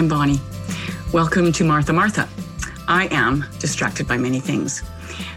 [0.00, 0.40] I'm Bonnie.
[1.12, 2.26] Welcome to Martha Martha.
[2.88, 4.82] I am distracted by many things.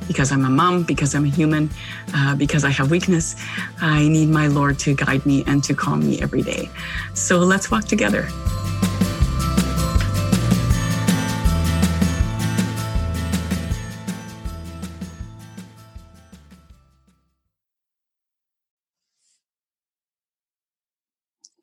[0.08, 1.70] Because I'm a mom, because I'm a human,
[2.16, 3.36] uh, because I have weakness,
[3.82, 6.70] I need my Lord to guide me and to calm me every day.
[7.14, 8.30] So let's walk together.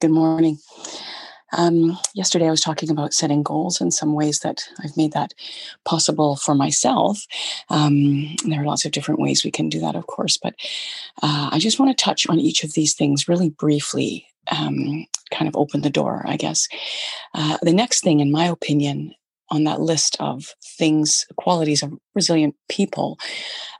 [0.02, 0.58] Good morning.
[1.52, 5.34] Um, yesterday, I was talking about setting goals and some ways that I've made that
[5.84, 7.24] possible for myself.
[7.68, 10.54] Um, there are lots of different ways we can do that, of course, but
[11.22, 15.48] uh, I just want to touch on each of these things really briefly, um, kind
[15.48, 16.68] of open the door, I guess.
[17.34, 19.14] Uh, the next thing, in my opinion,
[19.50, 23.18] on that list of things, qualities of resilient people,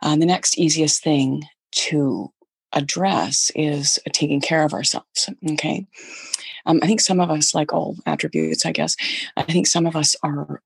[0.02, 2.32] uh, the next easiest thing to
[2.73, 5.29] address is taking care of ourselves.
[5.52, 5.87] Okay.
[6.66, 8.96] Um, I think some of us, like all attributes, I guess,
[9.37, 10.62] I think some of us are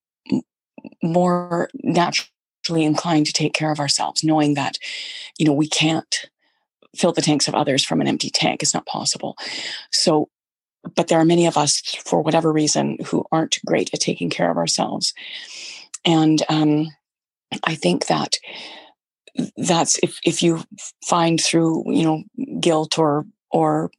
[1.03, 4.79] more naturally inclined to take care of ourselves, knowing that,
[5.39, 6.29] you know, we can't
[6.97, 8.63] fill the tanks of others from an empty tank.
[8.63, 9.37] It's not possible.
[9.91, 10.29] So,
[10.95, 14.51] but there are many of us, for whatever reason, who aren't great at taking care
[14.51, 15.15] of ourselves.
[16.05, 16.89] And um,
[17.65, 18.37] I think that
[19.57, 20.63] that's if if you
[21.05, 22.23] find through you know
[22.61, 23.91] guilt or or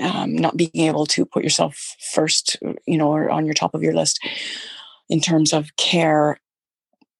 [0.00, 2.56] um, not being able to put yourself first
[2.86, 4.20] you know or on your top of your list
[5.08, 6.38] in terms of care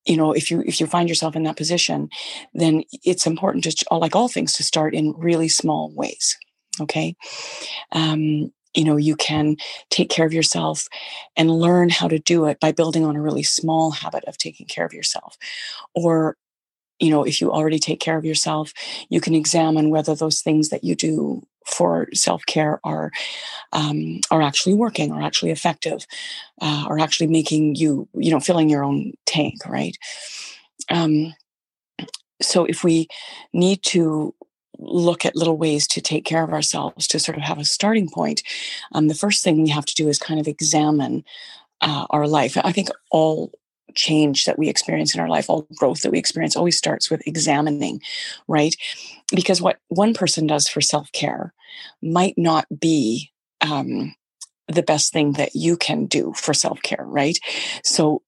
[0.06, 2.08] you know if you if you find yourself in that position
[2.54, 6.38] then it's important to like all things to start in really small ways
[6.80, 7.16] okay?
[7.92, 9.56] Um, you know you can
[9.90, 10.86] take care of yourself
[11.36, 14.66] and learn how to do it by building on a really small habit of taking
[14.66, 15.36] care of yourself
[15.92, 16.36] or
[17.00, 18.72] you know if you already take care of yourself
[19.08, 23.10] you can examine whether those things that you do for self-care are
[23.72, 26.06] um, are actually working are actually effective
[26.60, 29.96] uh, or actually making you you know filling your own tank right?
[30.88, 31.34] Um,
[32.42, 33.06] so if we
[33.52, 34.34] need to
[34.78, 38.08] look at little ways to take care of ourselves to sort of have a starting
[38.08, 38.42] point
[38.92, 41.22] um, the first thing we have to do is kind of examine
[41.80, 42.56] uh, our life.
[42.62, 43.52] I think all
[43.94, 47.26] change that we experience in our life, all growth that we experience, always starts with
[47.26, 48.00] examining,
[48.48, 48.74] right?
[49.34, 51.52] Because what one person does for self care
[52.02, 53.30] might not be
[53.60, 54.14] um,
[54.68, 57.38] the best thing that you can do for self care, right?
[57.84, 58.22] So,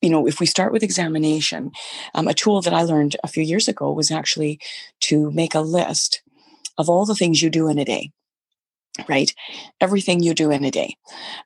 [0.00, 1.72] you know, if we start with examination,
[2.14, 4.58] um, a tool that I learned a few years ago was actually
[5.02, 6.22] to make a list
[6.78, 8.10] of all the things you do in a day
[9.08, 9.34] right?
[9.80, 10.96] Everything you do in a day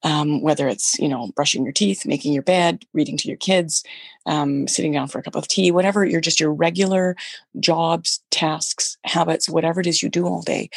[0.03, 3.85] um, whether it's you know brushing your teeth making your bed reading to your kids
[4.27, 7.17] um, sitting down for a cup of tea whatever you're just your regular
[7.61, 10.69] jobs tasks habits whatever it is you do all day.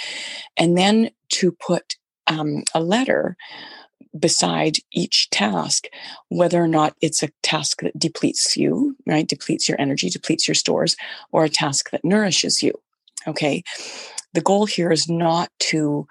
[0.58, 1.96] And then to put
[2.28, 3.36] um, a letter
[4.20, 5.88] beside each task
[6.30, 9.28] whether or not it's a task that depletes you right?
[9.28, 10.96] Depletes your energy depletes your stores
[11.32, 12.74] or a task that nourishes you
[13.28, 13.64] okay?
[14.34, 16.08] The goal here is not to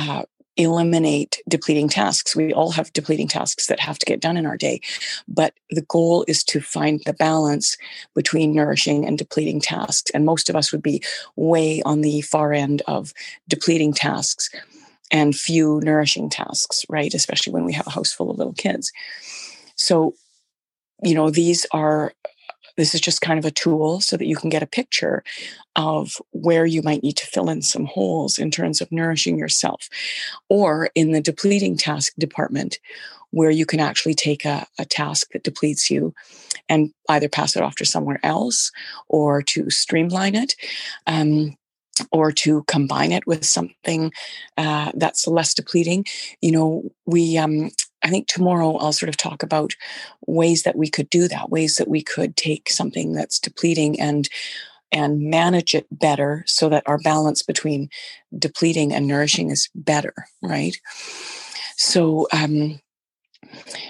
[0.00, 0.22] uh,
[0.56, 2.34] eliminate depleting tasks.
[2.36, 4.80] We all have depleting tasks that have to get done in our day.
[5.28, 7.76] But the goal is to find the balance
[8.14, 10.10] between nourishing and depleting tasks.
[10.10, 11.02] And most of us would be
[11.36, 13.12] way on the far end of
[13.48, 14.50] depleting tasks
[15.10, 17.12] and few nourishing tasks, right?
[17.14, 18.92] Especially when we have a house full of little kids.
[19.76, 20.14] So,
[21.02, 22.12] you know, these are
[22.76, 25.22] this is just kind of a tool so that you can get a picture
[25.76, 29.88] of where you might need to fill in some holes in terms of nourishing yourself.
[30.48, 32.78] Or in the depleting task department,
[33.30, 36.12] where you can actually take a, a task that depletes you
[36.68, 38.72] and either pass it off to somewhere else
[39.08, 40.56] or to streamline it.
[41.06, 41.56] Um,
[42.12, 44.10] or to combine it with something
[44.56, 46.06] uh, that's less depleting.
[46.40, 47.70] You know, we um,
[48.02, 49.74] I think tomorrow I'll sort of talk about
[50.26, 54.28] ways that we could do that, ways that we could take something that's depleting and
[54.92, 57.88] and manage it better so that our balance between
[58.36, 60.12] depleting and nourishing is better,
[60.42, 60.76] right?
[61.76, 62.80] So um,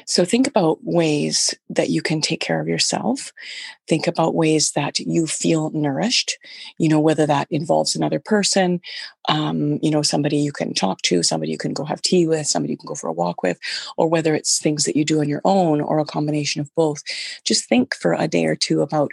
[0.07, 3.33] so think about ways that you can take care of yourself.
[3.89, 6.39] Think about ways that you feel nourished,
[6.79, 8.81] you know, whether that involves another person,
[9.29, 12.47] um, you know, somebody you can talk to, somebody you can go have tea with,
[12.47, 13.59] somebody you can go for a walk with,
[13.97, 17.03] or whether it's things that you do on your own or a combination of both.
[17.45, 19.13] Just think for a day or two about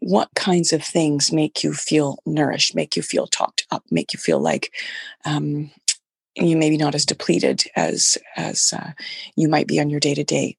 [0.00, 4.18] what kinds of things make you feel nourished, make you feel talked up, make you
[4.18, 4.72] feel like
[5.24, 5.70] um,
[6.36, 8.92] you maybe not as depleted as as uh,
[9.36, 10.56] you might be on your day to day.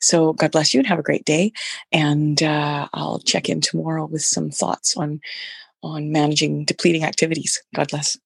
[0.00, 1.52] So God bless you and have a great day.
[1.92, 5.20] And uh, I'll check in tomorrow with some thoughts on
[5.82, 7.62] on managing depleting activities.
[7.74, 8.16] God bless.